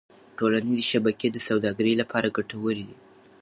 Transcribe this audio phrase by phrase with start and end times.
[0.37, 2.97] ټولنيزې شبکې د سوداګرۍ لپاره ګټورې دي.